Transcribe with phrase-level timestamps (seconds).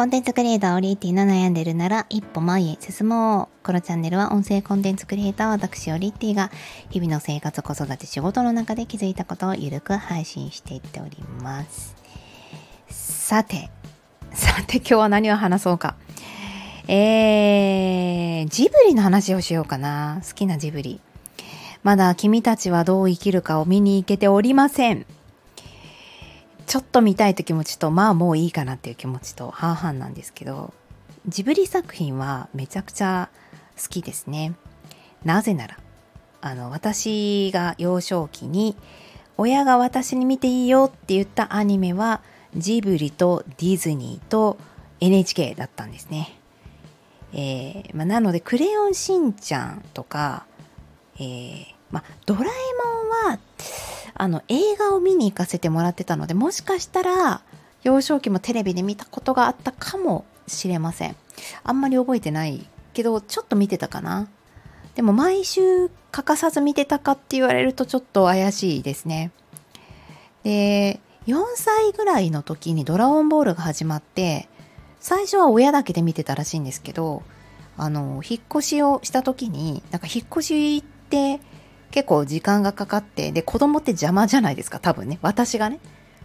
[0.00, 3.66] コンテンツクリエイターオリエティの悩んでるなら一歩前へ進もう。
[3.66, 6.50] このチャンネルは音声コンテンツクリエイター私オリエティが
[6.88, 11.94] 日々の生活、子育て、仕事の中で気づいたことをゆるく配信していっております。
[12.88, 13.68] さて、
[14.32, 15.96] さて今日は何を話そうか。
[16.88, 20.22] えー、ジブリの話をしようかな。
[20.26, 20.98] 好きなジブリ。
[21.82, 25.04] まだ君たちはどう生きるかを見に行けておりません。
[26.70, 30.72] ちょっと見たいという気持ちと、まあもういいかなっていう気持ちと半々なんですけど、
[31.26, 33.28] ジブリ作品はめちゃくちゃ
[33.76, 34.54] 好きですね。
[35.24, 35.78] なぜなら、
[36.40, 38.76] あの、私が幼少期に、
[39.36, 42.22] 親が私に見ていいよって言ったアニメは、
[42.54, 44.56] ジブリとディズニーと
[45.00, 46.38] NHK だったんですね。
[47.32, 50.46] えーま、なので、クレヨンしんちゃんとか、
[51.16, 53.40] えーまあ、ドラえもんは、
[54.20, 57.40] あの、映画を見に行かせてもらってたので、もしかしたら、
[57.82, 61.16] 幼少期もテレビで見たことがあったかもしれません。
[61.64, 64.28] あんまり覚えてないけど、ちょっと見てたかな。
[64.94, 69.30] でも毎週欠かさず見てたかって言われるとちょっと怪しいですね。
[70.42, 74.50] で、4歳ぐらいの時にドラゴンボールが始まって、
[74.98, 77.22] 最初は親だけで見てたらしいんですけど、
[77.78, 81.40] あの、引っ越しをした時に、なんか引っ越しって
[81.90, 85.18] 結構時間がかかって、で、子供って邪魔じゃないですか、多分ね。
[85.22, 85.80] 私がね。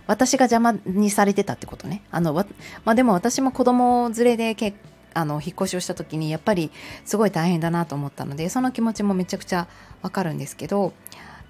[0.08, 2.04] 私が邪魔にされてたってことね。
[2.12, 2.46] あの、ま
[2.92, 4.76] あ、でも私も子供連れでけ
[5.16, 6.72] あの、引っ越しをした時に、やっぱり
[7.06, 9.68] すごい大変だなと思ったので、その気持ちもめちゃくちゃ
[10.02, 10.94] わかるんですけど、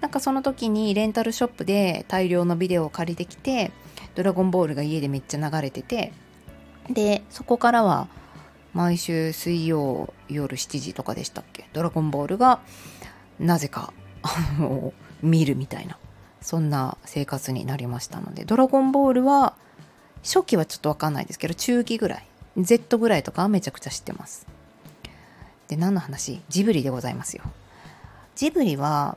[0.00, 3.72] なんかその時にレンタルショップで大量のビデオを借りてきて、
[4.14, 6.12] ドラゴンボールが家でめっちゃ流れてて、
[6.88, 8.08] で、そこからは
[8.72, 12.60] 毎週水曜夜7時とかでしたっけ、ドラゴンボールが
[13.40, 13.92] なぜか
[15.22, 15.98] 見るみたいな
[16.40, 19.54] そんな生活になりましたので「ドラゴンボール」は
[20.22, 22.26] 初期はちょっと分かんないですけど中期ぐらい
[22.58, 24.46] Z ぐらいとかはめちゃくちゃ知ってます。
[25.68, 26.40] で何の話？
[26.48, 27.44] ジブリでございますよ。
[28.34, 29.16] ジブリは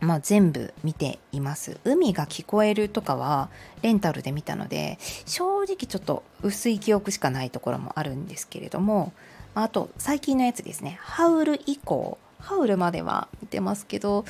[0.00, 1.80] まあ、全部見ています。
[1.82, 3.48] 海が聞こえるとかは
[3.82, 9.12] レンタルで見たので正直ちょっと薄い記憶しかないところもあるんですけれども
[9.56, 10.98] あと最近のやつですね。
[11.02, 14.24] ハウル以降ハウルまでは見てますけど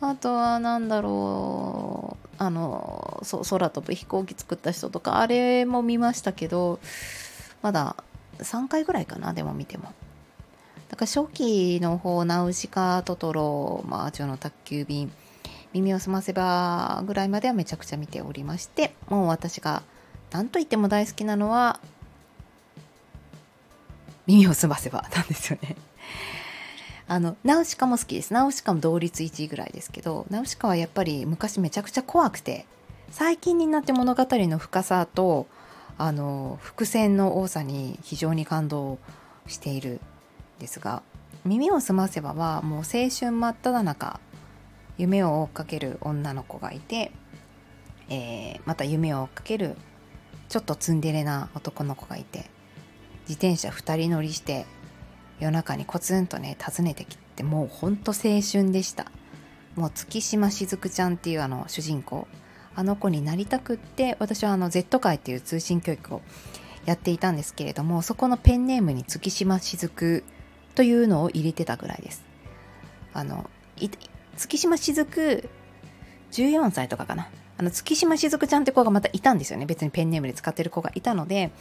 [0.00, 6.80] あとは何だろうあの空飛ぶ飛行機作った人とかあれも見ましたけど
[7.62, 7.96] まだ
[8.38, 9.92] 3回ぐらいかなでも見ても。
[10.88, 15.10] だから初期の方ナウシカトトロ魔女の宅急便
[15.72, 19.82] 耳を澄ませばぐらいまではめちゃくちゃ見ておりましてもう私が
[20.30, 21.80] 何と言っても大好きなのは
[24.26, 25.76] 耳を澄ませばなんですよね。
[27.06, 28.32] あのナウシカも好きです。
[28.32, 32.66] ナウシカも同率1位ぐらいですけどナウシカはやっぱり昔めちゃくちゃ怖くて
[33.10, 35.46] 最近になって物語の深さと
[35.98, 38.98] あの伏線の多さに非常に感動
[39.46, 40.00] している
[40.58, 41.02] んですが
[41.44, 44.20] 「耳をすませば」はもう青春真っ只中
[44.96, 47.12] 夢を追っかける女の子がいて、
[48.08, 49.76] えー、また夢を追っかける
[50.48, 52.50] ちょっとツンデレな男の子がいて
[53.28, 54.66] 自転車2人乗りして
[55.40, 59.06] 夜中にコツンとね訪ねてきてもうほんと青春でした。
[59.76, 62.26] もう月島しずくちゃんっていうあの主人公。
[62.76, 66.22] あの子になりたくって私はあの Z 界っていう通信教育を
[66.86, 70.24] やっていたんですけれどもそこのペンネームに月島しずく
[70.74, 72.24] というのを入れてたぐらいです。
[73.12, 73.48] あの
[74.36, 75.48] 月島しずく
[76.32, 77.28] 14歳とかかな。
[77.56, 79.66] あの月島しずくちゃんって子がまたいたんですよね。
[79.66, 81.52] 別にペンネームで使ってる子がいたので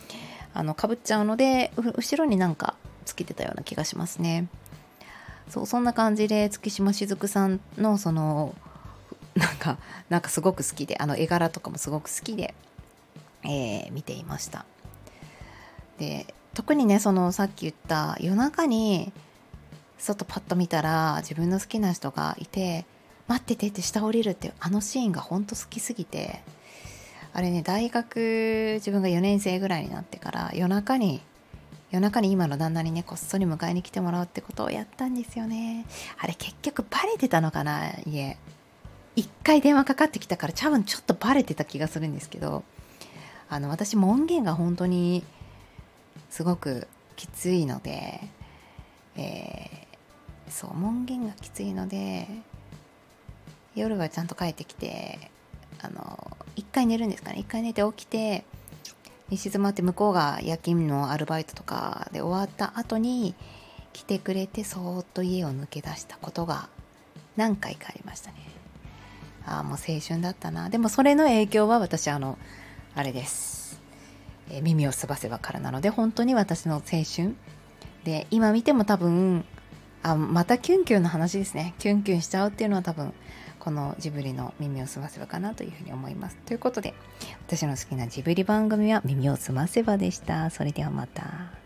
[0.55, 4.47] あのかぶっちゃうので後ろになんかつけてたような気がしますね。
[5.49, 8.55] そうそんな感じで月島しずくさんのその
[9.35, 9.77] なんか
[10.09, 12.53] なんかすごく好きであの絵柄とかもすごく好きで、
[13.43, 14.65] えー、見ていました
[15.99, 19.11] で特にねそのさっき言った夜中に
[19.97, 22.85] 外パッと見たら自分の好きな人がいて
[23.27, 26.43] 待っててって下降りるっていうあのシーンがほんと好きすぎて
[27.31, 31.21] あれね大学自分が4年生ぐらいになってから夜中に
[31.93, 35.85] 夜中に今の旦那にねこっそり迎えに来てもらうってことをやったんですよね。
[36.17, 38.39] あれ結局バレてたのかな家。
[39.15, 42.63] 一回電話かかってきたから多分ちょっとバレてた気がするんですけど
[43.47, 45.23] あの私門限が本当に
[46.31, 48.27] すごくきついので、
[49.15, 52.27] えー、そう門限がきついので
[53.75, 55.29] 夜はちゃんと帰ってきて
[55.79, 57.37] あの一回寝るんですかね。
[57.37, 58.45] 一回寝て起きて
[59.37, 63.35] 静まって向こうが夜勤のアルバイトとかで終わった後に
[63.93, 66.69] 来てくれてそーっと家を抜け出したことが
[67.35, 68.37] 何回かありましたね。
[69.45, 70.69] ああもう青春だったな。
[70.69, 72.37] でもそれの影響は私あの
[72.95, 73.81] あれです。
[74.49, 77.35] え耳をすばせばからなので本当に私の青春。
[78.03, 79.45] で今見ても多分
[80.01, 81.73] あまたキュンキュンの話ですね。
[81.79, 83.13] キュンキュンしちゃうっていうのは多分
[83.59, 86.35] このジブリの耳をすませばかなというふうに思います。
[86.45, 86.93] ということで
[87.55, 90.49] 私の好きなジブリ番組は耳を澄ませばでした。
[90.49, 91.62] それではまた。